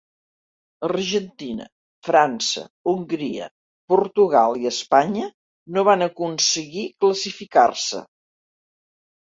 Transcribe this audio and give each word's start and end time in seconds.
Argentina, 0.85 1.67
França, 2.07 2.63
Hongria, 2.93 3.49
Portugal 3.95 4.57
i 4.63 4.67
Espanya 4.73 5.29
no 5.77 5.85
van 5.91 6.07
aconseguir 6.09 6.89
classificar-se. 7.07 8.03